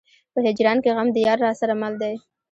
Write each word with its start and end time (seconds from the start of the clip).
په 0.33 0.39
هجران 0.45 0.77
کې 0.83 0.89
غم 0.95 1.07
د 1.13 1.17
يار 1.27 1.37
راسره 1.45 1.73
مل 1.81 1.93
دی. 2.01 2.15